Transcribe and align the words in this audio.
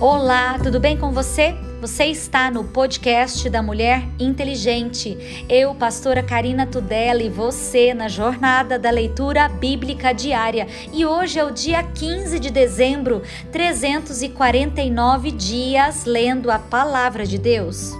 Olá, 0.00 0.58
tudo 0.58 0.80
bem 0.80 0.96
com 0.96 1.12
você? 1.12 1.54
Você 1.78 2.06
está 2.06 2.50
no 2.50 2.64
podcast 2.64 3.50
da 3.50 3.62
Mulher 3.62 4.02
Inteligente. 4.18 5.44
Eu, 5.46 5.74
pastora 5.74 6.22
Karina 6.22 6.66
Tudela, 6.66 7.22
e 7.22 7.28
você 7.28 7.92
na 7.92 8.08
jornada 8.08 8.78
da 8.78 8.88
leitura 8.88 9.46
bíblica 9.46 10.14
diária. 10.14 10.66
E 10.90 11.04
hoje 11.04 11.38
é 11.38 11.44
o 11.44 11.50
dia 11.50 11.82
15 11.82 12.38
de 12.38 12.50
dezembro, 12.50 13.20
349 13.52 15.32
dias 15.32 16.06
lendo 16.06 16.50
a 16.50 16.58
palavra 16.58 17.26
de 17.26 17.36
Deus. 17.36 17.92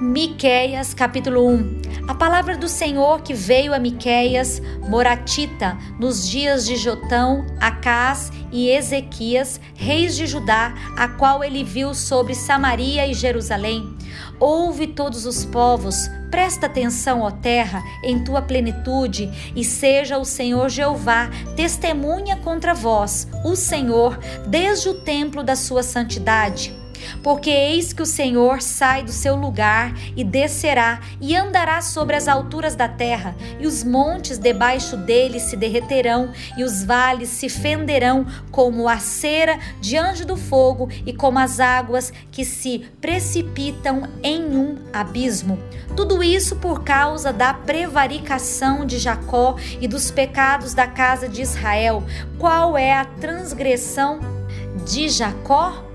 Miqueias 0.00 0.94
capítulo 0.94 1.44
1 1.44 1.82
A 2.06 2.14
palavra 2.14 2.56
do 2.56 2.68
Senhor 2.68 3.20
que 3.20 3.34
veio 3.34 3.74
a 3.74 3.80
Miqueias, 3.80 4.62
Moratita, 4.88 5.76
nos 5.98 6.28
dias 6.28 6.64
de 6.64 6.76
Jotão, 6.76 7.44
Acás 7.60 8.30
e 8.52 8.70
Ezequias, 8.70 9.60
reis 9.74 10.14
de 10.14 10.24
Judá, 10.24 10.72
a 10.96 11.08
qual 11.08 11.42
ele 11.42 11.64
viu 11.64 11.94
sobre 11.94 12.36
Samaria 12.36 13.08
e 13.08 13.12
Jerusalém. 13.12 13.92
Ouve 14.38 14.86
todos 14.86 15.26
os 15.26 15.44
povos, 15.44 16.08
presta 16.30 16.66
atenção, 16.66 17.22
ó 17.22 17.32
terra, 17.32 17.82
em 18.04 18.22
tua 18.22 18.40
plenitude, 18.40 19.52
e 19.56 19.64
seja 19.64 20.16
o 20.16 20.24
Senhor 20.24 20.68
Jeová 20.68 21.28
testemunha 21.56 22.36
contra 22.36 22.72
vós, 22.72 23.26
o 23.44 23.56
Senhor, 23.56 24.16
desde 24.46 24.90
o 24.90 24.94
templo 24.94 25.42
da 25.42 25.56
sua 25.56 25.82
santidade 25.82 26.72
porque 27.22 27.50
eis 27.50 27.92
que 27.92 28.02
o 28.02 28.06
Senhor 28.06 28.62
sai 28.62 29.02
do 29.02 29.12
seu 29.12 29.36
lugar 29.36 29.94
e 30.16 30.24
descerá 30.24 31.00
e 31.20 31.36
andará 31.36 31.80
sobre 31.80 32.16
as 32.16 32.28
alturas 32.28 32.74
da 32.74 32.88
terra, 32.88 33.34
e 33.58 33.66
os 33.66 33.84
montes 33.84 34.38
debaixo 34.38 34.96
dele 34.96 35.40
se 35.40 35.56
derreterão, 35.56 36.32
e 36.56 36.64
os 36.64 36.84
vales 36.84 37.28
se 37.28 37.48
fenderão 37.48 38.26
como 38.50 38.88
a 38.88 38.98
cera 38.98 39.58
diante 39.80 40.24
do 40.24 40.36
fogo 40.36 40.88
e 41.06 41.12
como 41.12 41.38
as 41.38 41.60
águas 41.60 42.12
que 42.30 42.44
se 42.44 42.80
precipitam 43.00 44.08
em 44.22 44.44
um 44.56 44.76
abismo. 44.92 45.58
Tudo 45.96 46.22
isso 46.22 46.56
por 46.56 46.84
causa 46.84 47.32
da 47.32 47.52
prevaricação 47.52 48.86
de 48.86 48.98
Jacó 48.98 49.56
e 49.80 49.88
dos 49.88 50.10
pecados 50.10 50.74
da 50.74 50.86
casa 50.86 51.28
de 51.28 51.42
Israel. 51.42 52.02
Qual 52.38 52.76
é 52.76 52.92
a 52.92 53.04
transgressão 53.04 54.20
de 54.86 55.08
Jacó? 55.08 55.87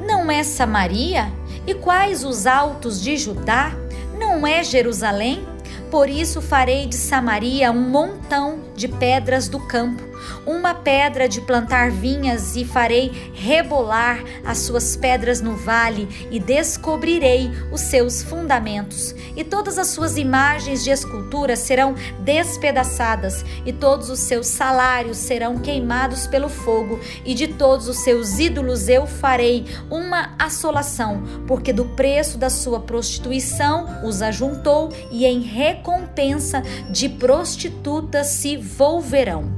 Não 0.00 0.30
é 0.30 0.42
Samaria? 0.42 1.32
E 1.66 1.74
quais 1.74 2.24
os 2.24 2.46
altos 2.46 3.00
de 3.00 3.16
Judá? 3.16 3.72
Não 4.18 4.46
é 4.46 4.64
Jerusalém? 4.64 5.46
Por 5.90 6.08
isso 6.08 6.40
farei 6.40 6.86
de 6.86 6.96
Samaria 6.96 7.70
um 7.72 7.80
montão 7.80 8.60
de 8.74 8.88
pedras 8.88 9.48
do 9.48 9.58
campo 9.58 10.07
uma 10.46 10.74
pedra 10.74 11.28
de 11.28 11.40
plantar 11.40 11.90
vinhas 11.90 12.56
e 12.56 12.64
farei 12.64 13.32
rebolar 13.34 14.22
as 14.44 14.58
suas 14.58 14.96
pedras 14.96 15.40
no 15.40 15.56
vale 15.56 16.08
e 16.30 16.38
descobrirei 16.38 17.50
os 17.72 17.80
seus 17.82 18.22
fundamentos. 18.22 19.14
E 19.36 19.44
todas 19.44 19.78
as 19.78 19.88
suas 19.88 20.16
imagens 20.16 20.82
de 20.84 20.90
escultura 20.90 21.56
serão 21.56 21.94
despedaçadas 22.20 23.44
e 23.64 23.72
todos 23.72 24.10
os 24.10 24.20
seus 24.20 24.46
salários 24.46 25.16
serão 25.16 25.58
queimados 25.58 26.26
pelo 26.26 26.48
fogo 26.48 27.00
e 27.24 27.34
de 27.34 27.48
todos 27.48 27.88
os 27.88 27.98
seus 27.98 28.38
ídolos 28.38 28.88
eu 28.88 29.06
farei 29.06 29.66
uma 29.90 30.34
assolação, 30.38 31.22
porque 31.46 31.72
do 31.72 31.84
preço 31.84 32.38
da 32.38 32.50
sua 32.50 32.80
prostituição 32.80 34.00
os 34.04 34.22
ajuntou 34.22 34.90
e 35.10 35.24
em 35.24 35.40
recompensa 35.40 36.62
de 36.90 37.08
prostitutas 37.08 38.28
se 38.28 38.56
volverão. 38.56 39.57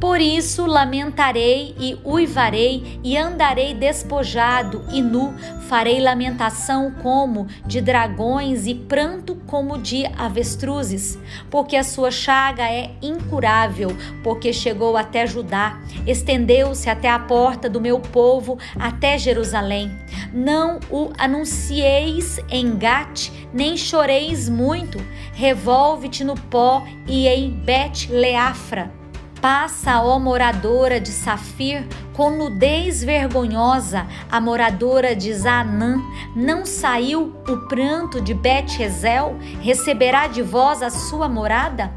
Por 0.00 0.20
isso 0.20 0.64
lamentarei 0.64 1.74
e 1.76 1.98
uivarei, 2.04 3.00
e 3.02 3.16
andarei 3.16 3.74
despojado 3.74 4.84
e 4.92 5.02
nu, 5.02 5.34
farei 5.68 6.00
lamentação 6.00 6.92
como 7.02 7.48
de 7.66 7.80
dragões 7.80 8.66
e 8.68 8.74
pranto 8.76 9.34
como 9.46 9.76
de 9.76 10.06
avestruzes, 10.16 11.18
porque 11.50 11.74
a 11.74 11.82
sua 11.82 12.12
chaga 12.12 12.62
é 12.70 12.92
incurável, 13.02 13.90
porque 14.22 14.52
chegou 14.52 14.96
até 14.96 15.26
Judá, 15.26 15.80
estendeu-se 16.06 16.88
até 16.88 17.10
a 17.10 17.18
porta 17.18 17.68
do 17.68 17.80
meu 17.80 17.98
povo, 17.98 18.56
até 18.78 19.18
Jerusalém. 19.18 19.90
Não 20.32 20.78
o 20.90 21.10
anuncieis 21.18 22.38
em 22.48 22.76
Gate, 22.76 23.30
nem 23.52 23.76
choreis 23.76 24.48
muito, 24.48 24.98
revolve-te 25.32 26.22
no 26.22 26.34
pó 26.34 26.84
e 27.08 27.26
em 27.26 27.50
Bet-Leafra 27.50 28.97
Passa, 29.40 30.02
ó 30.02 30.18
moradora 30.18 31.00
de 31.00 31.10
Safir, 31.10 31.86
com 32.12 32.30
nudez 32.30 33.04
vergonhosa, 33.04 34.04
a 34.28 34.40
moradora 34.40 35.14
de 35.14 35.32
Zanã, 35.32 36.02
não 36.34 36.66
saiu 36.66 37.32
o 37.48 37.56
pranto 37.68 38.20
de 38.20 38.34
Bet-Ezel? 38.34 39.36
Receberá 39.60 40.26
de 40.26 40.42
vós 40.42 40.82
a 40.82 40.90
sua 40.90 41.28
morada? 41.28 41.92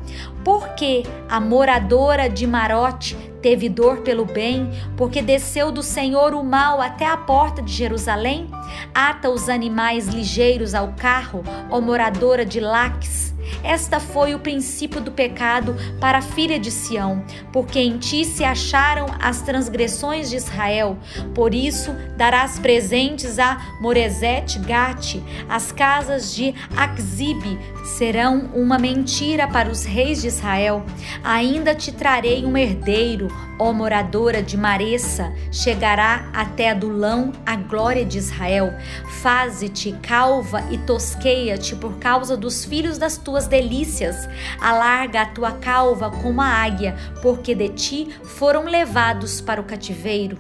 Porque 0.46 1.02
a 1.28 1.40
moradora 1.40 2.30
de 2.30 2.46
Marote 2.46 3.16
teve 3.42 3.68
dor 3.68 4.02
pelo 4.02 4.26
bem, 4.26 4.70
porque 4.96 5.20
desceu 5.20 5.72
do 5.72 5.82
Senhor 5.82 6.36
o 6.36 6.44
mal 6.44 6.80
até 6.80 7.08
a 7.08 7.18
porta 7.18 7.60
de 7.60 7.74
Jerusalém? 7.74 8.48
Ata 8.94 9.32
os 9.32 9.50
animais 9.50 10.08
ligeiros 10.08 10.76
ao 10.76 10.94
carro, 10.94 11.44
ó 11.72 11.82
moradora 11.82 12.46
de 12.46 12.60
Laques. 12.60 13.34
Esta 13.64 14.00
foi 14.00 14.34
o 14.34 14.40
princípio 14.40 15.02
do 15.02 15.12
pecado 15.12 15.76
para 16.00 16.20
a 16.20 16.22
filha 16.22 16.60
de 16.60 16.72
Sião, 16.72 17.24
porque 17.52 17.80
em 17.80 17.98
ti 17.98 18.26
se 18.26 18.44
acharam 18.44 19.06
as 19.20 19.42
transgressões 19.42 20.30
de 20.30 20.36
Israel. 20.36 20.98
Por 21.34 21.54
isso 21.54 21.96
darás 22.18 22.60
presentes 22.60 23.40
a 23.40 23.58
Morezete 23.82 24.60
Gate, 24.60 25.18
as 25.50 25.72
casas 25.72 26.34
de 26.34 26.54
Akzibe 26.76 27.58
serão 27.98 28.50
uma 28.54 28.78
mentira 28.78 29.48
para 29.48 29.70
os 29.70 29.84
reis 29.84 30.22
de 30.22 30.28
Israel. 30.28 30.86
Ainda 31.24 31.76
te 31.76 31.92
trarei 31.92 32.46
um 32.46 32.58
herdeiro, 32.58 33.28
ó 33.60 33.72
moradora 33.72 34.42
de 34.42 34.58
Maressa, 34.58 35.32
chegará 35.52 36.30
até 36.34 36.72
Adulão 36.72 37.32
a 37.46 37.56
glória 37.56 38.06
de 38.06 38.18
Israel. 38.18 38.74
Faze-te 39.22 39.92
calva 40.02 40.64
e 40.72 40.78
tosqueia-te 40.80 41.76
por 41.76 41.98
causa 41.98 42.36
dos 42.36 42.66
filhos 42.66 42.98
das 42.98 43.18
tuas 43.18 43.41
delícias. 43.48 44.28
Alarga 44.60 45.22
a 45.22 45.26
tua 45.26 45.52
calva 45.54 46.10
como 46.10 46.42
a 46.42 46.46
águia, 46.46 46.96
porque 47.22 47.56
de 47.56 47.70
ti 47.70 48.10
foram 48.24 48.64
levados 48.64 49.42
para 49.42 49.62
o 49.62 49.66
cativeiro. 49.66 50.38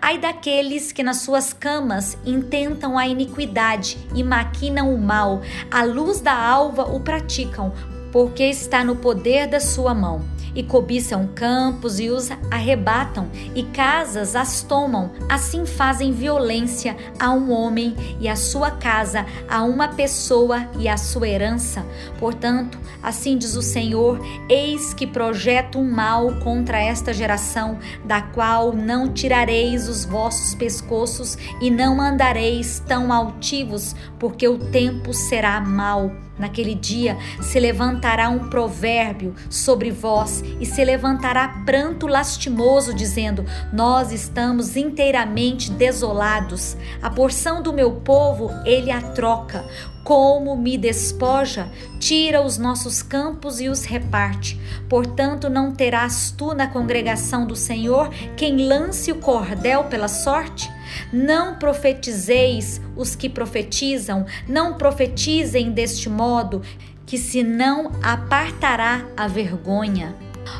Ai 0.00 0.18
daqueles 0.18 0.92
que 0.92 1.02
nas 1.02 1.18
suas 1.18 1.52
camas 1.52 2.16
intentam 2.24 2.96
a 2.96 3.06
iniquidade 3.06 3.98
e 4.14 4.22
maquinam 4.22 4.94
o 4.94 4.98
mal, 4.98 5.42
à 5.70 5.82
luz 5.82 6.20
da 6.20 6.34
alva 6.34 6.84
o 6.84 7.00
praticam, 7.00 7.72
porque 8.12 8.44
está 8.44 8.84
no 8.84 8.96
poder 8.96 9.48
da 9.48 9.58
sua 9.58 9.94
mão 9.94 10.22
e 10.54 10.62
cobiçam 10.62 11.28
campos 11.34 11.98
e 11.98 12.10
os 12.10 12.30
arrebatam, 12.50 13.28
e 13.54 13.62
casas 13.62 14.36
as 14.36 14.62
tomam. 14.62 15.10
Assim 15.28 15.66
fazem 15.66 16.12
violência 16.12 16.96
a 17.18 17.30
um 17.30 17.50
homem 17.50 17.94
e 18.20 18.28
a 18.28 18.36
sua 18.36 18.70
casa, 18.70 19.26
a 19.48 19.62
uma 19.62 19.88
pessoa 19.88 20.68
e 20.78 20.88
a 20.88 20.96
sua 20.96 21.28
herança. 21.28 21.84
Portanto, 22.18 22.78
assim 23.02 23.36
diz 23.36 23.56
o 23.56 23.62
Senhor: 23.62 24.20
Eis 24.48 24.94
que 24.94 25.06
projeto 25.06 25.78
um 25.78 25.90
mal 25.90 26.34
contra 26.40 26.80
esta 26.80 27.12
geração, 27.12 27.78
da 28.04 28.22
qual 28.22 28.72
não 28.72 29.12
tirareis 29.12 29.88
os 29.88 30.04
vossos 30.04 30.54
pescoços 30.54 31.36
e 31.60 31.70
não 31.70 32.00
andareis 32.00 32.82
tão 32.86 33.12
altivos, 33.12 33.94
porque 34.18 34.46
o 34.46 34.58
tempo 34.58 35.12
será 35.12 35.60
mau. 35.60 36.10
Naquele 36.38 36.74
dia 36.74 37.16
se 37.40 37.60
levantará 37.60 38.28
um 38.28 38.48
provérbio 38.48 39.34
sobre 39.50 39.90
vós 39.90 40.42
e 40.58 40.64
se 40.64 40.84
levantará 40.84 41.62
pranto 41.66 42.06
lastimoso, 42.06 42.94
dizendo: 42.94 43.44
Nós 43.72 44.12
estamos 44.12 44.76
inteiramente 44.76 45.70
desolados. 45.70 46.76
A 47.02 47.10
porção 47.10 47.62
do 47.62 47.72
meu 47.72 47.92
povo 47.92 48.50
ele 48.64 48.90
a 48.90 49.00
troca. 49.00 49.64
Como 50.04 50.56
me 50.56 50.76
despoja, 50.76 51.68
tira 52.00 52.42
os 52.42 52.58
nossos 52.58 53.02
campos 53.02 53.60
e 53.60 53.68
os 53.68 53.84
reparte. 53.84 54.60
Portanto, 54.88 55.48
não 55.48 55.72
terás 55.72 56.34
tu 56.36 56.54
na 56.54 56.66
congregação 56.66 57.46
do 57.46 57.54
Senhor 57.54 58.10
quem 58.36 58.66
lance 58.66 59.12
o 59.12 59.16
cordel 59.16 59.84
pela 59.84 60.08
sorte? 60.08 60.68
Não 61.12 61.54
profetizeis 61.54 62.80
os 62.96 63.14
que 63.14 63.28
profetizam, 63.28 64.26
não 64.48 64.74
profetizem 64.74 65.70
deste 65.70 66.08
modo, 66.08 66.62
que 67.06 67.16
senão 67.16 67.92
apartará 68.02 69.06
a 69.16 69.28
vergonha. 69.28 70.16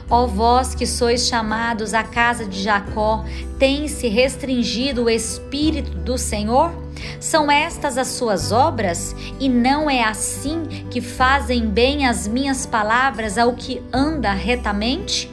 Ó 0.09 0.27
vós 0.27 0.75
que 0.75 0.87
sois 0.87 1.27
chamados 1.27 1.95
à 1.95 2.05
casa 2.05 2.45
de 2.47 2.63
Jacó, 2.63 3.25
tem-se 3.59 4.07
restringido 4.07 5.05
o 5.05 5.11
espírito 5.11 5.91
do 5.99 6.17
Senhor? 6.17 6.82
São 7.21 7.51
estas 7.51 7.99
as 7.99 8.09
suas 8.09 8.53
obras? 8.53 9.15
E 9.39 9.49
não 9.49 9.89
é 9.89 10.03
assim 10.03 10.65
que 10.91 11.01
fazem 11.01 11.67
bem 11.69 12.07
as 12.07 12.27
minhas 12.27 12.67
palavras 12.67 13.39
ao 13.39 13.53
que 13.55 13.83
anda 13.93 14.33
retamente? 14.33 15.31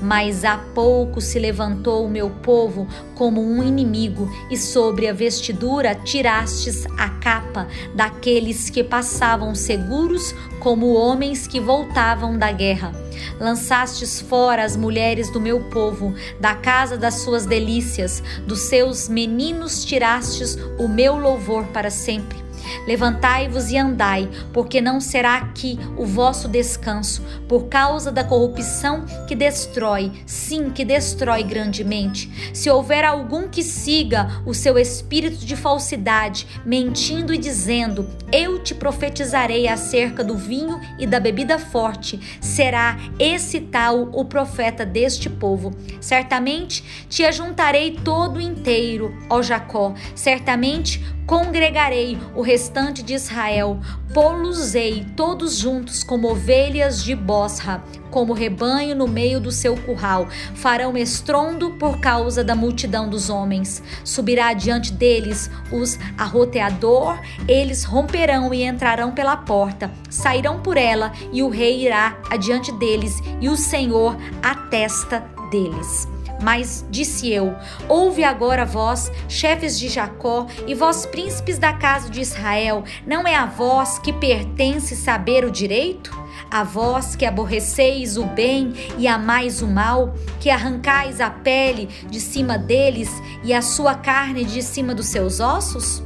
Mas 0.00 0.44
há 0.44 0.58
pouco 0.74 1.20
se 1.20 1.38
levantou 1.38 2.04
o 2.04 2.10
meu 2.10 2.30
povo 2.30 2.86
como 3.14 3.42
um 3.42 3.62
inimigo, 3.62 4.30
e 4.50 4.56
sobre 4.56 5.08
a 5.08 5.12
vestidura 5.12 5.94
tirastes 5.94 6.86
a 6.98 7.08
capa 7.08 7.66
daqueles 7.94 8.70
que 8.70 8.82
passavam 8.82 9.54
seguros 9.54 10.34
como 10.58 10.94
homens 10.94 11.46
que 11.46 11.60
voltavam 11.60 12.38
da 12.38 12.50
guerra. 12.52 12.92
Lançastes 13.38 14.20
fora 14.20 14.64
as 14.64 14.76
mulheres 14.76 15.30
do 15.30 15.40
meu 15.40 15.60
povo, 15.70 16.14
da 16.38 16.54
casa 16.54 16.96
das 16.96 17.14
suas 17.14 17.46
delícias, 17.46 18.22
dos 18.46 18.60
seus 18.60 19.08
meninos 19.08 19.84
tirastes 19.84 20.56
o 20.78 20.88
meu 20.88 21.16
louvor 21.16 21.64
para 21.68 21.90
sempre. 21.90 22.49
Levantai-vos 22.86 23.70
e 23.70 23.76
andai, 23.76 24.28
porque 24.52 24.80
não 24.80 25.00
será 25.00 25.36
aqui 25.36 25.78
o 25.96 26.04
vosso 26.04 26.48
descanso, 26.48 27.22
por 27.48 27.68
causa 27.68 28.10
da 28.10 28.24
corrupção 28.24 29.04
que 29.26 29.34
destrói, 29.34 30.12
sim, 30.26 30.70
que 30.70 30.84
destrói 30.84 31.42
grandemente. 31.42 32.30
Se 32.54 32.70
houver 32.70 33.04
algum 33.04 33.48
que 33.48 33.62
siga 33.62 34.42
o 34.44 34.54
seu 34.54 34.78
espírito 34.78 35.44
de 35.44 35.56
falsidade, 35.56 36.46
mentindo 36.64 37.32
e 37.34 37.38
dizendo: 37.38 38.08
Eu 38.32 38.62
te 38.62 38.74
profetizarei 38.74 39.68
acerca 39.68 40.22
do 40.22 40.36
vinho 40.36 40.80
e 40.98 41.06
da 41.06 41.20
bebida 41.20 41.58
forte, 41.58 42.38
será 42.40 42.98
esse 43.18 43.60
tal 43.60 44.10
o 44.12 44.24
profeta 44.24 44.84
deste 44.84 45.28
povo. 45.28 45.72
Certamente 46.00 47.06
te 47.08 47.24
ajuntarei 47.24 47.96
todo 48.04 48.40
inteiro, 48.40 49.14
ó 49.28 49.42
Jacó, 49.42 49.94
certamente 50.14 51.02
congregarei 51.26 52.18
o 52.34 52.42
restante 52.50 53.00
de 53.00 53.14
Israel, 53.14 53.78
pô-los-ei 54.12 55.06
todos 55.16 55.56
juntos 55.56 56.02
como 56.02 56.32
ovelhas 56.32 57.00
de 57.04 57.14
Bosra, 57.14 57.80
como 58.10 58.32
rebanho 58.32 58.96
no 58.96 59.06
meio 59.06 59.38
do 59.38 59.52
seu 59.52 59.76
curral. 59.76 60.26
Farão 60.56 60.96
estrondo 60.96 61.70
por 61.78 62.00
causa 62.00 62.42
da 62.42 62.56
multidão 62.56 63.08
dos 63.08 63.30
homens. 63.30 63.80
Subirá 64.02 64.52
diante 64.52 64.92
deles 64.92 65.48
os 65.70 65.96
arroteador, 66.18 67.20
eles 67.46 67.84
romperão 67.84 68.52
e 68.52 68.64
entrarão 68.64 69.12
pela 69.12 69.36
porta, 69.36 69.88
sairão 70.10 70.58
por 70.58 70.76
ela, 70.76 71.12
e 71.32 71.44
o 71.44 71.48
rei 71.48 71.84
irá 71.86 72.18
adiante 72.28 72.72
deles, 72.72 73.14
e 73.40 73.48
o 73.48 73.56
Senhor 73.56 74.16
à 74.42 74.56
testa 74.56 75.24
deles. 75.52 76.08
Mas 76.42 76.84
disse 76.90 77.30
eu: 77.30 77.54
Ouve 77.88 78.24
agora 78.24 78.64
vós, 78.64 79.10
chefes 79.28 79.78
de 79.78 79.88
Jacó, 79.88 80.46
e 80.66 80.74
vós, 80.74 81.04
príncipes 81.06 81.58
da 81.58 81.72
casa 81.72 82.08
de 82.08 82.20
Israel, 82.20 82.84
não 83.06 83.26
é 83.26 83.34
a 83.34 83.46
vós 83.46 83.98
que 83.98 84.12
pertence 84.12 84.96
saber 84.96 85.44
o 85.44 85.50
direito? 85.50 86.18
A 86.50 86.64
vós 86.64 87.14
que 87.14 87.24
aborreceis 87.24 88.16
o 88.16 88.24
bem 88.24 88.72
e 88.98 89.06
amais 89.06 89.62
o 89.62 89.68
mal, 89.68 90.14
que 90.40 90.50
arrancais 90.50 91.20
a 91.20 91.30
pele 91.30 91.86
de 92.08 92.20
cima 92.20 92.58
deles 92.58 93.10
e 93.44 93.52
a 93.52 93.62
sua 93.62 93.94
carne 93.94 94.44
de 94.44 94.62
cima 94.62 94.94
dos 94.94 95.06
seus 95.06 95.38
ossos? 95.38 96.02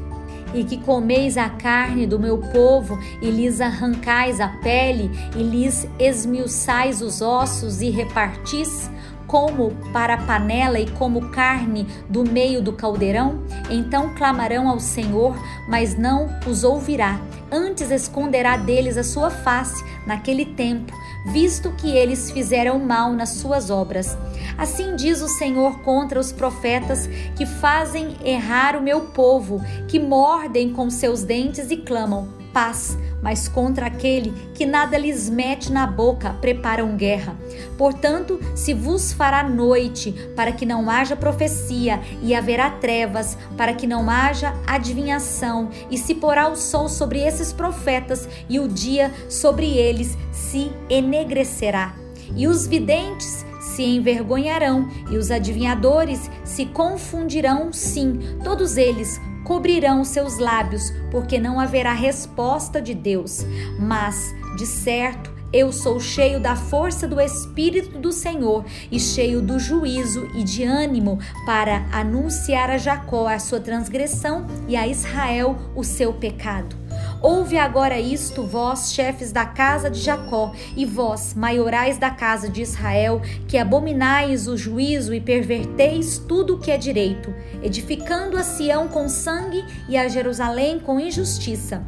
e 0.54 0.62
que 0.62 0.78
comeis 0.78 1.36
a 1.36 1.50
carne 1.50 2.06
do 2.06 2.18
meu 2.18 2.38
povo, 2.38 2.96
e 3.20 3.28
lhes 3.28 3.60
arrancais 3.60 4.40
a 4.40 4.48
pele, 4.48 5.10
e 5.36 5.42
lhes 5.42 5.86
esmiuçais 5.98 7.02
os 7.02 7.20
ossos, 7.20 7.82
e 7.82 7.90
repartis? 7.90 8.88
Como 9.34 9.72
para 9.92 10.14
a 10.14 10.18
panela 10.18 10.78
e 10.78 10.88
como 10.92 11.32
carne 11.32 11.88
do 12.08 12.22
meio 12.22 12.62
do 12.62 12.72
caldeirão? 12.72 13.42
Então 13.68 14.14
clamarão 14.14 14.68
ao 14.68 14.78
Senhor, 14.78 15.36
mas 15.68 15.98
não 15.98 16.28
os 16.46 16.62
ouvirá. 16.62 17.20
Antes 17.50 17.90
esconderá 17.90 18.56
deles 18.56 18.96
a 18.96 19.02
sua 19.02 19.30
face 19.30 19.84
naquele 20.06 20.44
tempo, 20.44 20.92
visto 21.32 21.72
que 21.72 21.90
eles 21.96 22.30
fizeram 22.30 22.78
mal 22.78 23.12
nas 23.12 23.30
suas 23.30 23.70
obras. 23.70 24.16
Assim 24.56 24.94
diz 24.94 25.20
o 25.20 25.26
Senhor 25.26 25.80
contra 25.80 26.20
os 26.20 26.30
profetas 26.30 27.08
que 27.34 27.44
fazem 27.44 28.16
errar 28.24 28.76
o 28.76 28.82
meu 28.82 29.00
povo, 29.00 29.60
que 29.88 29.98
mordem 29.98 30.72
com 30.72 30.88
seus 30.88 31.24
dentes 31.24 31.72
e 31.72 31.78
clamam: 31.78 32.43
paz 32.54 32.96
mas 33.24 33.48
contra 33.48 33.86
aquele 33.86 34.34
que 34.52 34.66
nada 34.66 34.98
lhes 34.98 35.30
mete 35.30 35.72
na 35.72 35.86
boca 35.86 36.36
preparam 36.42 36.94
guerra. 36.94 37.34
Portanto, 37.78 38.38
se 38.54 38.74
vos 38.74 39.14
fará 39.14 39.42
noite, 39.42 40.12
para 40.36 40.52
que 40.52 40.66
não 40.66 40.90
haja 40.90 41.16
profecia, 41.16 41.98
e 42.20 42.34
haverá 42.34 42.68
trevas, 42.68 43.38
para 43.56 43.72
que 43.72 43.86
não 43.86 44.10
haja 44.10 44.54
adivinhação, 44.66 45.70
e 45.90 45.96
se 45.96 46.14
porá 46.14 46.50
o 46.50 46.54
sol 46.54 46.86
sobre 46.86 47.18
esses 47.18 47.50
profetas, 47.50 48.28
e 48.46 48.60
o 48.60 48.68
dia 48.68 49.10
sobre 49.26 49.78
eles 49.78 50.18
se 50.30 50.70
enegrecerá. 50.90 51.94
E 52.36 52.46
os 52.46 52.66
videntes 52.66 53.46
se 53.74 53.82
envergonharão, 53.82 54.88
e 55.10 55.16
os 55.16 55.30
adivinhadores 55.30 56.30
se 56.44 56.66
confundirão, 56.66 57.72
sim, 57.72 58.18
todos 58.42 58.76
eles 58.76 59.20
cobrirão 59.44 60.04
seus 60.04 60.38
lábios, 60.38 60.92
porque 61.10 61.38
não 61.38 61.60
haverá 61.60 61.92
resposta 61.92 62.80
de 62.80 62.94
Deus. 62.94 63.44
Mas, 63.78 64.34
de 64.56 64.66
certo, 64.66 65.32
eu 65.52 65.72
sou 65.72 66.00
cheio 66.00 66.40
da 66.40 66.56
força 66.56 67.06
do 67.06 67.20
Espírito 67.20 67.98
do 67.98 68.10
Senhor 68.10 68.64
e 68.90 68.98
cheio 68.98 69.40
do 69.40 69.58
juízo 69.58 70.28
e 70.34 70.42
de 70.42 70.64
ânimo 70.64 71.20
para 71.46 71.86
anunciar 71.92 72.70
a 72.70 72.76
Jacó 72.76 73.28
a 73.28 73.38
sua 73.38 73.60
transgressão 73.60 74.46
e 74.66 74.74
a 74.74 74.88
Israel 74.88 75.56
o 75.76 75.84
seu 75.84 76.12
pecado. 76.12 76.83
Ouve 77.24 77.56
agora 77.56 77.98
isto, 77.98 78.42
vós, 78.42 78.92
chefes 78.92 79.32
da 79.32 79.46
casa 79.46 79.88
de 79.88 79.98
Jacó, 79.98 80.52
e 80.76 80.84
vós, 80.84 81.32
maiorais 81.32 81.96
da 81.96 82.10
casa 82.10 82.50
de 82.50 82.60
Israel, 82.60 83.22
que 83.48 83.56
abominais 83.56 84.46
o 84.46 84.58
juízo 84.58 85.14
e 85.14 85.22
perverteis 85.22 86.18
tudo 86.18 86.56
o 86.56 86.58
que 86.58 86.70
é 86.70 86.76
direito, 86.76 87.32
edificando 87.62 88.36
a 88.36 88.42
Sião 88.42 88.88
com 88.88 89.08
sangue 89.08 89.64
e 89.88 89.96
a 89.96 90.06
Jerusalém 90.06 90.78
com 90.78 91.00
injustiça. 91.00 91.82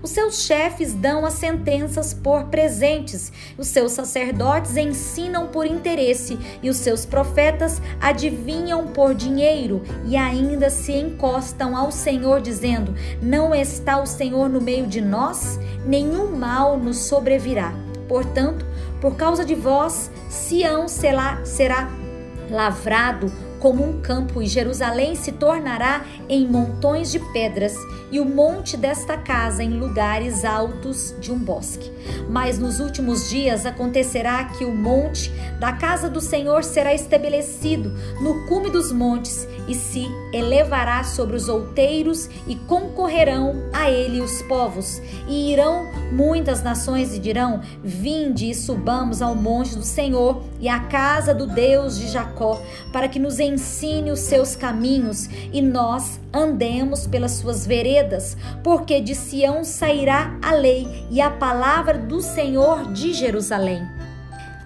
Os 0.00 0.10
seus 0.10 0.42
chefes 0.42 0.94
dão 0.94 1.26
as 1.26 1.34
sentenças 1.34 2.14
por 2.14 2.44
presentes, 2.44 3.32
os 3.56 3.66
seus 3.66 3.92
sacerdotes 3.92 4.76
ensinam 4.76 5.48
por 5.48 5.66
interesse, 5.66 6.38
e 6.62 6.70
os 6.70 6.76
seus 6.76 7.04
profetas 7.04 7.82
adivinham 8.00 8.86
por 8.86 9.12
dinheiro, 9.12 9.82
e 10.06 10.16
ainda 10.16 10.70
se 10.70 10.92
encostam 10.92 11.76
ao 11.76 11.90
Senhor, 11.90 12.40
dizendo: 12.40 12.94
Não 13.20 13.52
está 13.54 14.00
o 14.00 14.06
Senhor 14.06 14.48
no 14.48 14.60
meio 14.60 14.86
de 14.86 15.00
nós? 15.00 15.58
Nenhum 15.84 16.36
mal 16.36 16.78
nos 16.78 16.98
sobrevirá. 16.98 17.74
Portanto, 18.08 18.64
por 19.00 19.16
causa 19.16 19.44
de 19.44 19.54
vós, 19.54 20.10
Sião 20.28 20.86
será, 20.86 21.44
será 21.44 21.90
lavrado 22.50 23.30
como 23.58 23.84
um 23.84 24.00
campo, 24.00 24.42
e 24.42 24.46
Jerusalém 24.46 25.14
se 25.14 25.32
tornará 25.32 26.04
em 26.28 26.46
montões 26.46 27.10
de 27.10 27.18
pedras, 27.32 27.74
e 28.10 28.18
o 28.18 28.24
monte 28.24 28.76
desta 28.76 29.16
casa 29.16 29.62
em 29.62 29.78
lugares 29.78 30.44
altos 30.44 31.14
de 31.20 31.30
um 31.30 31.38
bosque. 31.38 31.92
Mas 32.28 32.58
nos 32.58 32.80
últimos 32.80 33.28
dias 33.28 33.66
acontecerá 33.66 34.44
que 34.44 34.64
o 34.64 34.74
monte 34.74 35.30
da 35.60 35.72
casa 35.72 36.08
do 36.08 36.20
Senhor 36.20 36.64
será 36.64 36.94
estabelecido 36.94 37.92
no 38.22 38.46
cume 38.46 38.70
dos 38.70 38.92
montes, 38.92 39.46
e 39.68 39.74
se 39.74 40.06
elevará 40.32 41.04
sobre 41.04 41.36
os 41.36 41.48
outeiros, 41.48 42.28
e 42.46 42.56
concorrerão 42.56 43.68
a 43.72 43.90
ele 43.90 44.20
os 44.20 44.42
povos, 44.42 45.00
e 45.28 45.52
irão 45.52 45.86
muitas 46.10 46.62
nações 46.62 47.14
e 47.14 47.18
dirão: 47.18 47.60
Vinde 47.84 48.50
e 48.50 48.54
subamos 48.54 49.20
ao 49.20 49.34
monte 49.34 49.76
do 49.76 49.84
Senhor 49.84 50.42
e 50.58 50.68
à 50.68 50.80
casa 50.80 51.34
do 51.34 51.46
Deus 51.46 51.98
de 51.98 52.08
Jacó, 52.08 52.60
para 52.92 53.08
que 53.08 53.18
nos 53.18 53.38
ensine 53.38 54.10
os 54.10 54.20
seus 54.20 54.56
caminhos 54.56 55.28
e 55.52 55.60
nós 55.60 56.18
andemos 56.32 57.06
pelas 57.06 57.32
suas 57.32 57.66
veredas, 57.66 58.36
porque 58.64 59.00
de 59.00 59.14
Sião 59.14 59.64
sairá 59.64 60.36
a 60.42 60.52
lei 60.52 61.06
e 61.10 61.20
a 61.20 61.30
palavra 61.30 61.98
do 61.98 62.20
Senhor 62.20 62.92
de 62.92 63.12
Jerusalém 63.12 63.97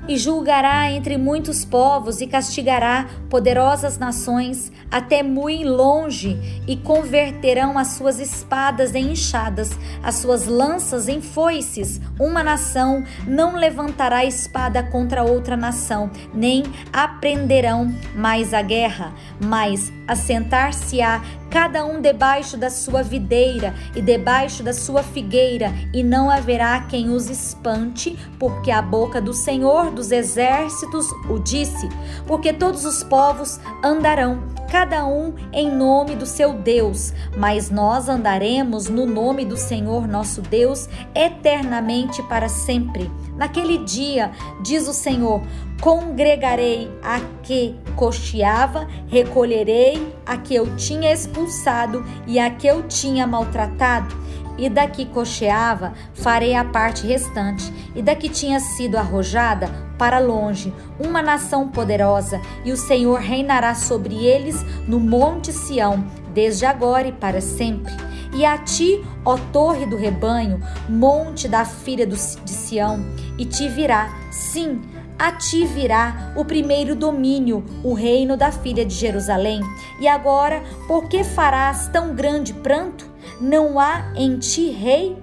e 0.09 0.17
julgará 0.17 0.91
entre 0.91 1.17
muitos 1.17 1.65
povos 1.65 2.21
e 2.21 2.27
castigará 2.27 3.07
poderosas 3.31 3.99
nações 3.99 4.73
até 4.91 5.23
muito 5.23 5.67
longe 5.69 6.39
e 6.67 6.77
converterão 6.77 7.79
as 7.79 7.89
suas 7.89 8.19
espadas 8.19 8.95
em 8.95 9.13
enxadas, 9.13 9.71
as 10.03 10.17
suas 10.17 10.47
lanças 10.47 11.09
em 11.09 11.23
foices. 11.23 12.01
Uma 12.21 12.43
nação 12.43 13.03
não 13.27 13.57
levantará 13.57 14.25
espada 14.25 14.83
contra 14.83 15.23
outra 15.23 15.57
nação, 15.57 16.11
nem 16.35 16.65
aprenderão 16.93 17.95
mais 18.15 18.53
a 18.53 18.61
guerra, 18.61 19.15
mas 19.43 19.91
assentar-se-á 20.07 21.23
cada 21.53 21.85
um 21.85 22.01
debaixo 22.01 22.57
da 22.57 22.71
sua 22.71 23.03
videira 23.03 23.75
e 23.95 24.01
debaixo 24.01 24.63
da 24.63 24.73
sua 24.73 25.03
figueira, 25.03 25.71
e 25.93 26.03
não 26.03 26.31
haverá 26.31 26.81
quem 26.89 27.11
os 27.11 27.29
espante, 27.29 28.19
porque 28.39 28.71
a 28.71 28.81
boca 28.81 29.21
do 29.21 29.35
Senhor 29.35 29.91
dos 29.91 30.11
exércitos 30.11 31.07
o 31.29 31.39
disse, 31.39 31.91
porque 32.27 32.55
todos 32.55 32.87
os 32.87 33.05
povos 33.05 33.61
andarão 33.85 34.43
cada 34.73 35.05
um 35.05 35.35
em 35.53 35.71
nome 35.71 36.17
do 36.17 36.25
seu 36.25 36.55
Deus, 36.55 37.13
mas 37.37 37.69
nós 37.69 38.09
andaremos 38.09 38.89
no 38.89 39.05
nome 39.05 39.45
do 39.45 39.55
Senhor 39.55 40.09
nosso 40.09 40.41
Deus 40.41 40.89
eternamente 41.15 42.23
para 42.23 42.49
sempre. 42.49 43.11
Naquele 43.37 43.85
dia, 43.85 44.33
diz 44.63 44.89
o 44.89 44.95
Senhor, 44.95 45.43
congregarei 45.79 46.91
a 47.03 47.21
que 47.43 47.77
cocheava, 47.97 48.89
recolherei 49.09 50.17
a 50.25 50.39
que 50.39 50.55
eu 50.55 50.75
tinha 50.75 51.13
expulsado 51.13 52.03
e 52.27 52.39
a 52.39 52.49
que 52.49 52.67
eu 52.67 52.85
tinha 52.85 53.27
maltratado 53.27 54.23
e 54.59 54.69
da 54.69 54.87
que 54.87 55.07
cocheava 55.07 55.93
farei 56.15 56.55
a 56.55 56.65
parte 56.65 57.07
restante, 57.07 57.73
e 57.95 58.03
da 58.03 58.15
que 58.15 58.29
tinha 58.29 58.61
sido 58.61 58.97
arrojada 58.97 59.69
para 59.99 60.19
longe, 60.19 60.73
uma 60.99 61.23
nação 61.23 61.69
poderosa, 61.69 62.41
e 62.65 62.73
o 62.73 62.77
Senhor 62.77 63.21
reinará 63.21 63.75
sobre 63.75 64.25
eles 64.25 64.65
no 64.87 64.99
monte 64.99 65.53
Sião, 65.53 66.05
desde 66.35 66.67
agora 66.67 67.09
e 67.09 67.13
para 67.13 67.41
sempre. 67.41 67.93
E 68.35 68.45
a 68.45 68.57
ti, 68.57 69.05
ó 69.25 69.37
torre 69.53 69.85
do 69.85 69.97
rebanho, 69.97 70.61
monte 70.89 71.47
da 71.47 71.65
filha 71.65 72.07
de 72.07 72.17
Sião, 72.17 73.05
e 73.39 73.45
te 73.45 73.69
virá, 73.69 74.11
sim, 74.31 74.81
a 75.19 75.31
ti 75.31 75.67
virá 75.67 76.33
o 76.35 76.45
primeiro 76.45 76.97
domínio, 76.97 77.65
o 77.85 77.95
reino 77.95 78.37
da 78.37 78.51
filha 78.51 78.85
de 78.85 78.95
Jerusalém. 78.95 79.61
E 80.01 80.09
agora, 80.09 80.63
por 80.89 81.09
que 81.09 81.23
farás 81.23 81.87
tão 81.89 82.15
grande 82.15 82.53
pranto? 82.55 83.12
Não 83.41 83.79
há 83.79 84.13
em 84.17 84.39
ti 84.39 84.71
rei? 84.71 85.17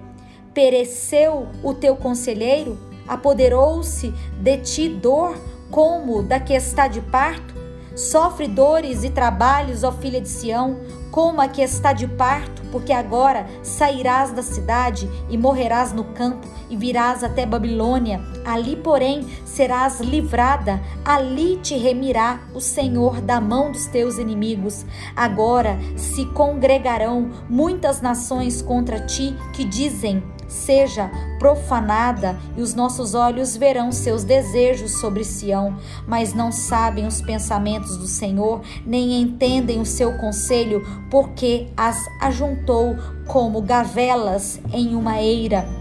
Pereceu 0.52 1.46
o 1.62 1.74
teu 1.74 1.96
conselheiro? 1.96 2.78
Apoderou-se 3.06 4.12
de 4.40 4.56
ti 4.58 4.88
dor 4.88 5.36
como 5.70 6.22
da 6.22 6.40
que 6.40 6.52
está 6.52 6.88
de 6.88 7.00
parto? 7.00 7.54
Sofre 7.96 8.48
dores 8.48 9.04
e 9.04 9.10
trabalhos, 9.10 9.84
ó 9.84 9.92
filha 9.92 10.20
de 10.20 10.28
Sião, 10.28 10.78
como 11.10 11.40
a 11.40 11.48
que 11.48 11.62
está 11.62 11.92
de 11.92 12.06
parto, 12.06 12.62
porque 12.70 12.92
agora 12.92 13.46
sairás 13.62 14.32
da 14.32 14.42
cidade 14.42 15.10
e 15.28 15.36
morrerás 15.36 15.92
no 15.92 16.04
campo 16.04 16.46
e 16.68 16.76
virás 16.76 17.24
até 17.24 17.44
Babilônia. 17.44 18.20
Ali, 18.44 18.76
porém, 18.76 19.26
serás 19.44 20.00
livrada, 20.00 20.80
ali 21.04 21.56
te 21.56 21.76
remirá 21.76 22.40
o 22.54 22.60
Senhor 22.60 23.20
da 23.20 23.40
mão 23.40 23.72
dos 23.72 23.86
teus 23.86 24.18
inimigos. 24.18 24.86
Agora 25.16 25.78
se 25.96 26.24
congregarão 26.26 27.30
muitas 27.48 28.00
nações 28.00 28.62
contra 28.62 29.04
ti 29.04 29.34
que 29.52 29.64
dizem: 29.64 30.22
seja 30.48 31.10
profanada 31.40 32.38
e 32.54 32.60
os 32.60 32.74
nossos 32.74 33.14
olhos 33.14 33.56
verão 33.56 33.90
seus 33.90 34.22
desejos 34.22 35.00
sobre 35.00 35.24
Sião, 35.24 35.74
mas 36.06 36.34
não 36.34 36.52
sabem 36.52 37.06
os 37.06 37.22
pensamentos 37.22 37.96
do 37.96 38.06
Senhor, 38.06 38.60
nem 38.84 39.22
entendem 39.22 39.80
o 39.80 39.86
seu 39.86 40.18
conselho, 40.18 40.86
porque 41.10 41.68
as 41.74 41.96
ajuntou 42.20 42.94
como 43.26 43.62
gavelas 43.62 44.60
em 44.70 44.94
uma 44.94 45.22
eira 45.22 45.79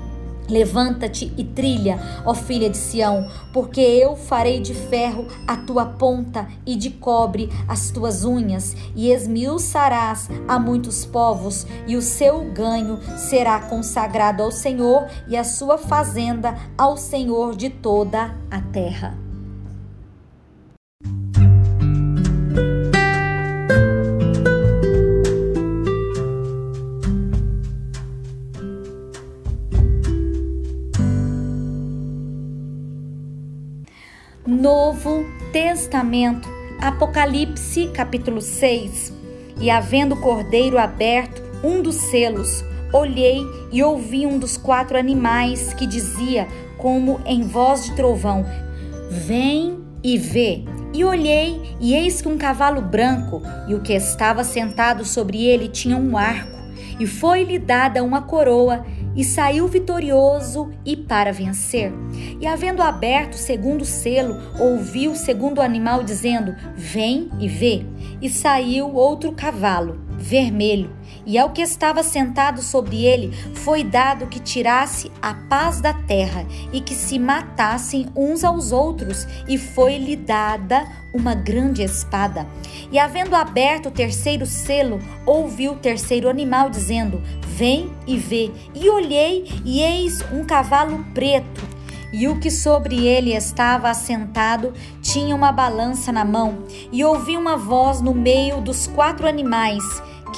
Levanta-te 0.50 1.32
e 1.38 1.44
trilha, 1.44 2.00
ó 2.26 2.34
filha 2.34 2.70
de 2.70 2.78
Sião, 2.78 3.30
porque 3.54 3.82
eu 3.82 4.16
farei 4.16 4.60
de 4.60 4.74
ferro 4.74 5.28
a 5.48 5.56
tua 5.56 5.86
ponta 5.86 6.48
e 6.66 6.76
de 6.76 6.90
cobre 6.90 7.50
as 7.68 7.92
tuas 7.92 8.26
unhas, 8.26 8.76
e 8.96 9.12
esmiuçarás 9.12 10.30
a 10.48 10.58
muitos 10.58 11.06
povos, 11.06 11.68
e 11.88 11.96
o 11.96 12.02
seu 12.02 12.52
ganho 12.52 13.00
será 13.18 13.60
consagrado 13.60 14.42
ao 14.42 14.52
Senhor, 14.52 15.08
e 15.28 15.38
a 15.38 15.44
sua 15.44 15.78
fazenda 15.78 16.56
ao 16.78 16.98
Senhor 16.98 17.56
de 17.56 17.70
toda 17.70 18.36
a 18.50 18.62
terra. 18.62 19.29
Testamento, 35.90 36.48
Apocalipse, 36.80 37.88
capítulo 37.88 38.42
6. 38.42 39.12
E 39.60 39.72
havendo 39.72 40.14
o 40.14 40.22
cordeiro 40.22 40.78
aberto, 40.78 41.42
um 41.64 41.82
dos 41.82 41.96
selos, 41.96 42.64
olhei 42.94 43.42
e 43.72 43.82
ouvi 43.82 44.28
um 44.28 44.38
dos 44.38 44.56
quatro 44.56 44.96
animais 45.00 45.74
que 45.74 45.88
dizia, 45.88 46.48
como 46.78 47.20
em 47.26 47.42
voz 47.42 47.86
de 47.86 47.96
trovão: 47.96 48.46
Vem 49.10 49.80
e 50.04 50.16
vê. 50.16 50.64
E 50.94 51.04
olhei, 51.04 51.60
e 51.82 51.96
eis 51.96 52.22
que 52.22 52.28
um 52.28 52.38
cavalo 52.38 52.84
branco, 52.84 53.42
e 53.68 53.74
o 53.74 53.82
que 53.82 53.94
estava 53.94 54.44
sentado 54.44 55.04
sobre 55.04 55.44
ele 55.44 55.68
tinha 55.68 55.98
um 55.98 56.16
arco, 56.16 56.56
e 57.00 57.08
foi-lhe 57.08 57.58
dada 57.58 58.04
uma 58.04 58.22
coroa, 58.22 58.86
e 59.20 59.24
saiu 59.26 59.68
vitorioso 59.68 60.72
e 60.86 60.96
para 60.96 61.34
vencer. 61.34 61.92
E 62.40 62.48
havendo 62.48 62.82
aberto 62.82 63.34
o 63.34 63.38
segundo 63.38 63.84
selo, 63.84 64.38
ouviu 64.58 65.12
o 65.12 65.16
segundo 65.16 65.62
animal 65.62 66.04
dizendo: 66.04 66.56
Vem 66.74 67.30
e 67.38 67.46
vê. 67.46 67.86
E 68.22 68.30
saiu 68.30 68.96
outro 68.96 69.34
cavalo, 69.34 70.00
vermelho, 70.18 70.90
e 71.30 71.38
ao 71.38 71.52
que 71.52 71.62
estava 71.62 72.02
sentado 72.02 72.60
sobre 72.64 73.06
ele 73.06 73.32
foi 73.54 73.84
dado 73.84 74.26
que 74.26 74.40
tirasse 74.40 75.12
a 75.22 75.32
paz 75.32 75.80
da 75.80 75.94
terra 75.94 76.44
e 76.74 76.82
que 76.82 76.96
se 76.96 77.20
matassem 77.20 78.08
uns 78.16 78.44
aos 78.44 78.72
outros, 78.72 79.28
e 79.48 79.56
foi-lhe 79.56 80.16
dada 80.16 80.88
uma 81.14 81.36
grande 81.36 81.84
espada. 81.84 82.48
E 82.92 82.98
havendo 82.98 83.36
aberto 83.36 83.90
o 83.90 83.92
terceiro 83.92 84.48
selo, 84.48 85.00
ouviu 85.24 85.74
o 85.74 85.78
terceiro 85.78 86.28
animal 86.28 86.68
dizendo: 86.68 87.22
Vem 87.46 87.92
e 88.08 88.18
vê. 88.18 88.52
E 88.74 88.90
olhei, 88.90 89.46
e 89.64 89.82
eis 89.82 90.24
um 90.32 90.44
cavalo 90.44 91.06
preto. 91.14 91.62
E 92.12 92.28
o 92.28 92.40
que 92.40 92.50
sobre 92.50 93.06
ele 93.06 93.36
estava 93.36 93.88
assentado 93.88 94.74
tinha 95.00 95.36
uma 95.36 95.52
balança 95.52 96.12
na 96.12 96.26
mão, 96.26 96.64
e 96.92 97.06
ouvi 97.06 97.38
uma 97.38 97.56
voz 97.56 98.02
no 98.02 98.16
meio 98.16 98.62
dos 98.62 98.88
quatro 98.88 99.28
animais 99.28 99.84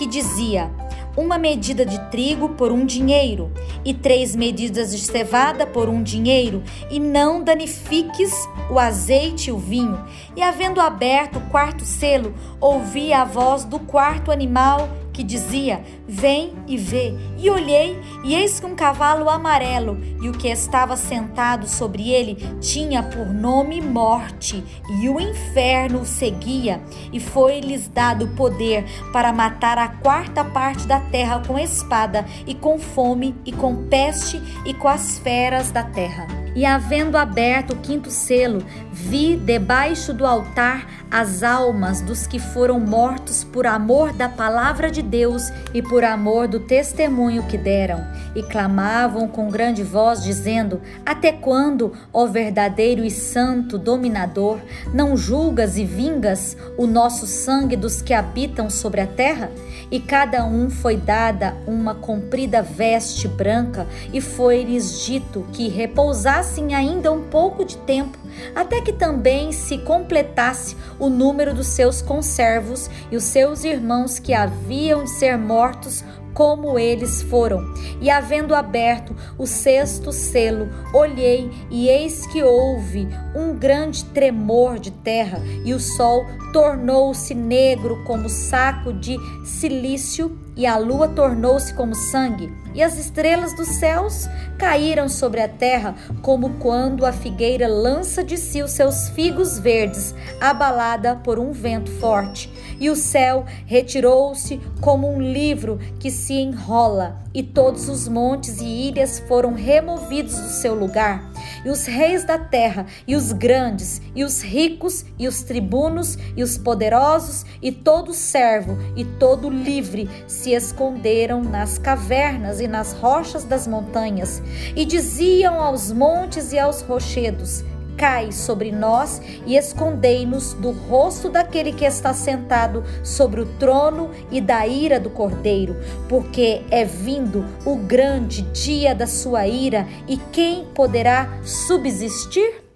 que 0.02 0.06
dizia: 0.06 0.72
uma 1.16 1.38
medida 1.38 1.86
de 1.86 2.00
trigo 2.10 2.50
por 2.50 2.72
um 2.72 2.86
dinheiro, 2.86 3.52
e 3.84 3.94
três 3.94 4.36
medidas 4.36 4.92
de 4.92 5.00
cevada 5.00 5.66
por 5.66 5.90
um 5.90 6.02
dinheiro, 6.02 6.64
e 6.90 7.00
não 7.00 7.44
danifiques 7.44 8.34
o 8.70 8.80
azeite 8.80 9.50
e 9.50 9.54
o 9.54 9.58
vinho. 9.58 10.04
E 10.36 10.42
havendo 10.42 10.80
aberto 10.80 11.38
o 11.38 11.50
quarto 11.50 11.86
selo, 11.86 12.34
ouvi 12.60 13.12
a 13.14 13.26
voz 13.26 13.64
do 13.64 13.80
quarto 13.80 14.32
animal 14.32 14.90
que 15.12 15.24
dizia: 15.24 15.84
Vem 16.14 16.52
e 16.68 16.76
vê. 16.76 17.16
E 17.38 17.50
olhei, 17.50 17.98
e 18.22 18.36
eis 18.36 18.60
que 18.60 18.66
um 18.66 18.76
cavalo 18.76 19.30
amarelo, 19.30 19.98
e 20.22 20.28
o 20.28 20.34
que 20.34 20.50
estava 20.50 20.98
sentado 20.98 21.70
sobre 21.70 22.12
ele 22.12 22.36
tinha 22.60 23.02
por 23.02 23.26
nome 23.28 23.80
Morte, 23.80 24.62
e 25.02 25.08
o 25.08 25.22
inferno 25.22 26.02
o 26.02 26.06
seguia, 26.06 26.82
e 27.14 27.20
foi-lhes 27.20 27.88
dado 27.88 28.28
poder 28.36 28.84
para 29.14 29.32
matar 29.32 29.78
a 29.78 29.88
quarta 29.88 30.44
parte 30.44 30.86
da 30.86 31.00
terra 31.00 31.42
com 31.48 31.58
espada, 31.58 32.26
e 32.46 32.54
com 32.54 32.78
fome, 32.78 33.34
e 33.46 33.54
com 33.54 33.88
peste, 33.88 34.42
e 34.66 34.74
com 34.74 34.90
as 34.90 35.18
feras 35.18 35.72
da 35.72 35.84
terra. 35.84 36.28
E 36.54 36.66
havendo 36.66 37.18
aberto 37.18 37.72
o 37.72 37.78
quinto 37.78 38.12
selo, 38.12 38.62
vi 38.92 39.38
debaixo 39.38 40.14
do 40.14 40.26
altar 40.26 40.86
as 41.10 41.44
almas 41.44 42.02
dos 42.02 42.28
que 42.28 42.40
foram 42.40 42.80
mortos 42.80 43.44
por 43.44 43.66
amor 43.66 44.12
da 44.14 44.28
palavra 44.28 44.92
de 44.92 45.02
Deus 45.02 45.52
e 45.74 45.82
por 45.82 46.01
amor 46.04 46.48
do 46.48 46.60
testemunho 46.60 47.44
que 47.44 47.58
deram, 47.58 48.06
e 48.36 48.42
clamavam 48.44 49.28
com 49.28 49.50
grande 49.50 49.84
voz, 49.84 50.24
dizendo: 50.24 50.82
Até 51.06 51.32
quando, 51.32 51.94
ó 52.14 52.26
verdadeiro 52.26 53.04
e 53.04 53.12
santo 53.12 53.78
dominador, 53.78 54.60
não 54.94 55.16
julgas 55.18 55.78
e 55.78 55.86
vingas 55.86 56.56
o 56.78 56.88
nosso 56.88 57.26
sangue 57.28 57.76
dos 57.76 58.02
que 58.02 58.14
habitam 58.14 58.70
sobre 58.70 59.02
a 59.02 59.08
terra? 59.08 59.52
E 59.90 60.00
cada 60.00 60.46
um 60.46 60.70
foi 60.70 60.96
dada 60.96 61.56
uma 61.68 61.94
comprida 61.94 62.62
veste 62.62 63.28
branca, 63.28 63.86
e 64.14 64.22
foi-lhes 64.22 65.06
dito 65.06 65.46
que 65.52 65.68
repousassem 65.68 66.74
ainda 66.74 67.12
um 67.12 67.24
pouco 67.24 67.66
de 67.66 67.78
tempo, 67.78 68.18
até 68.56 68.82
que 68.82 68.94
também 68.94 69.52
se 69.52 69.78
completasse 69.80 70.76
o 71.00 71.10
número 71.10 71.54
dos 71.54 71.68
seus 71.68 72.02
conservos 72.02 72.90
e 73.12 73.16
os 73.16 73.24
seus 73.24 73.64
irmãos 73.64 74.20
que 74.20 74.34
haviam 74.34 75.04
de 75.04 75.10
ser 75.12 75.38
mortos 75.38 76.04
como 76.34 76.78
eles 76.78 77.22
foram. 77.22 77.74
E 78.00 78.10
havendo 78.10 78.56
aberto 78.56 79.16
o 79.38 79.46
sexto 79.46 80.12
selo, 80.12 80.70
olhei 80.94 81.52
e 81.70 81.88
eis 81.88 82.26
que 82.28 82.44
houve 82.44 83.08
um 83.36 83.56
grande 83.56 84.06
tremor 84.06 84.80
de 84.80 84.92
terra, 84.92 85.42
e 85.64 85.74
o 85.74 85.80
sol 85.80 86.26
tornou-se 86.52 87.34
negro 87.34 88.04
como 88.06 88.28
saco 88.28 88.92
de 88.92 89.18
silício, 89.46 90.38
e 90.56 90.66
a 90.66 90.78
lua 90.78 91.08
tornou-se 91.08 91.74
como 91.74 91.96
sangue, 91.96 92.54
e 92.74 92.84
as 92.84 92.98
estrelas 92.98 93.56
dos 93.56 93.68
céus 93.68 94.28
caíram 94.58 95.08
sobre 95.08 95.42
a 95.42 95.48
terra, 95.48 95.96
como 96.22 96.58
quando 96.60 97.06
a 97.06 97.14
figueira 97.14 97.68
lança 97.68 98.24
de 98.24 98.38
si 98.38 98.62
os 98.62 98.72
seus 98.72 99.10
figos 99.10 99.58
verdes, 99.58 100.14
abalada 100.42 101.16
por 101.16 101.40
um 101.40 101.52
vento 101.52 101.90
forte 101.92 102.52
E 102.82 102.90
o 102.90 102.96
céu 102.96 103.46
retirou-se 103.68 104.60
como 104.82 105.08
um 105.08 105.22
livro 105.22 105.78
que 106.00 106.10
se 106.10 106.34
enrola, 106.34 107.22
e 107.32 107.44
todos 107.44 107.88
os 107.88 108.08
montes 108.08 108.60
e 108.60 108.66
ilhas 108.66 109.20
foram 109.28 109.54
removidos 109.54 110.36
do 110.36 110.50
seu 110.50 110.74
lugar. 110.74 111.32
E 111.64 111.70
os 111.70 111.86
reis 111.86 112.26
da 112.26 112.40
terra, 112.40 112.88
e 113.08 113.16
os 113.16 113.34
grandes, 113.34 114.02
e 114.16 114.24
os 114.24 114.42
ricos, 114.42 115.06
e 115.20 115.28
os 115.28 115.44
tribunos, 115.44 116.18
e 116.36 116.42
os 116.42 116.58
poderosos, 116.58 117.46
e 117.62 117.72
todo 117.72 118.16
servo, 118.16 118.76
e 118.96 119.06
todo 119.06 119.48
livre 119.48 120.10
se 120.28 120.52
esconderam 120.52 121.44
nas 121.44 121.78
cavernas 121.78 122.60
e 122.60 122.68
nas 122.68 122.94
rochas 122.94 123.44
das 123.44 123.68
montanhas, 123.68 124.42
e 124.76 124.86
diziam 124.86 125.62
aos 125.62 125.92
montes 125.92 126.52
e 126.52 126.58
aos 126.58 126.82
rochedos: 126.82 127.64
cai 127.98 128.32
sobre 128.32 128.72
nós 128.72 129.22
e 129.46 129.56
escondei-nos 129.56 130.54
do 130.54 130.72
rosto 130.72 131.30
daquele 131.30 131.74
que 131.74 131.86
está 131.86 132.14
sentado 132.14 132.84
sobre 133.04 133.42
o 133.42 133.46
trono 133.58 134.10
e 134.32 134.42
da 134.42 134.66
ira 134.66 135.00
do 135.00 135.10
cordeiro, 135.10 135.76
porque 136.10 136.62
é 136.70 136.86
vindo 136.86 137.46
o 137.66 137.76
grande 137.76 138.42
dia 138.54 138.96
da 138.96 139.08
sua 139.08 139.48
ira, 139.48 139.88
e 140.08 140.18
quem 140.32 140.66
poderá 140.74 141.40
subsistir? 141.44 142.71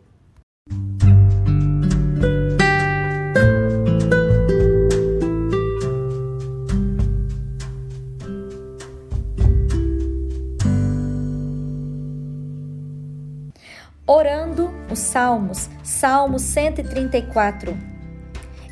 Os 14.96 15.00
Salmos, 15.00 15.70
Salmo 15.84 16.40
134. 16.40 17.78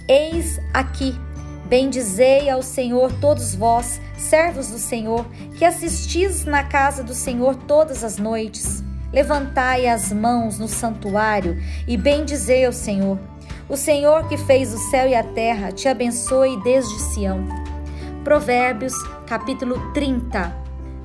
Eis 0.07 0.57
aqui, 0.73 1.13
bendizei 1.67 2.49
ao 2.49 2.63
Senhor 2.63 3.11
todos 3.19 3.53
vós, 3.53 3.99
servos 4.17 4.69
do 4.69 4.77
Senhor, 4.77 5.25
que 5.57 5.65
assistis 5.65 6.45
na 6.45 6.63
casa 6.63 7.03
do 7.03 7.13
Senhor 7.13 7.55
todas 7.55 8.05
as 8.05 8.17
noites. 8.17 8.81
Levantai 9.11 9.85
as 9.85 10.13
mãos 10.13 10.57
no 10.57 10.67
santuário 10.67 11.61
e 11.85 11.97
bendizei 11.97 12.65
ao 12.65 12.71
Senhor. 12.71 13.19
O 13.67 13.75
Senhor 13.75 14.27
que 14.29 14.37
fez 14.37 14.73
o 14.73 14.77
céu 14.77 15.09
e 15.09 15.15
a 15.15 15.23
terra 15.23 15.73
te 15.73 15.89
abençoe 15.89 16.57
desde 16.63 16.99
Sião. 17.01 17.45
Provérbios, 18.23 18.93
capítulo 19.27 19.91
30, 19.93 20.55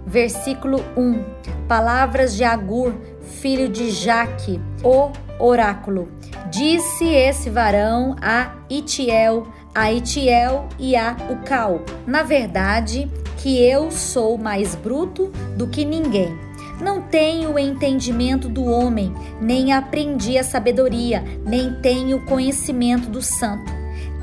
versículo 0.07 0.79
1. 0.97 1.67
Palavras 1.67 2.35
de 2.35 2.45
Agur, 2.45 2.95
filho 3.29 3.69
de 3.69 3.91
Jaque, 3.91 4.61
o 4.83 5.13
oráculo. 5.39 6.09
Disse 6.51 7.05
esse 7.05 7.49
varão 7.51 8.17
a 8.21 8.57
Itiel, 8.69 9.47
a 9.75 9.93
Itiel 9.93 10.69
e 10.79 10.97
a 10.97 11.17
Ucal: 11.31 11.83
Na 12.07 12.23
verdade, 12.23 13.09
que 13.37 13.63
eu 13.63 13.91
sou 13.91 14.37
mais 14.37 14.75
bruto 14.75 15.31
do 15.57 15.69
que 15.69 15.85
ninguém. 15.85 16.37
Não 16.81 17.03
tenho 17.03 17.55
o 17.55 17.59
entendimento 17.59 18.49
do 18.49 18.65
homem, 18.65 19.13
nem 19.41 19.73
aprendi 19.73 20.39
a 20.39 20.45
sabedoria, 20.45 21.25
nem 21.45 21.75
tenho 21.81 22.25
conhecimento 22.25 23.09
do 23.09 23.21
santo. 23.21 23.73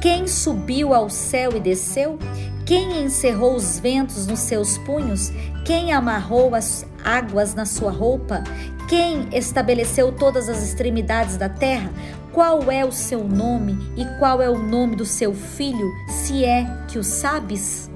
Quem 0.02 0.28
subiu 0.28 0.94
ao 0.94 1.10
céu 1.10 1.52
e 1.56 1.60
desceu? 1.60 2.18
Quem 2.66 3.04
encerrou 3.04 3.56
os 3.56 3.78
ventos 3.78 4.26
nos 4.26 4.40
seus 4.40 4.76
punhos? 4.80 5.32
Quem 5.64 5.94
amarrou 5.94 6.56
as 6.56 6.84
águas 7.04 7.54
na 7.54 7.64
sua 7.64 7.92
roupa? 7.92 8.44
Quem 8.90 9.30
estabeleceu 9.32 10.12
todas 10.12 10.50
as 10.50 10.64
extremidades 10.64 11.38
da 11.38 11.48
terra? 11.48 11.92
Qual 12.34 12.72
é 12.72 12.84
o 12.84 12.92
seu 12.92 13.24
nome 13.24 13.78
e 13.96 14.04
qual 14.18 14.42
é 14.42 14.50
o 14.50 14.58
nome 14.58 14.96
do 14.96 15.06
seu 15.06 15.32
filho, 15.32 15.92
se 16.10 16.44
é 16.44 16.66
que 16.88 16.98
o 16.98 17.04
sabes? 17.04 17.88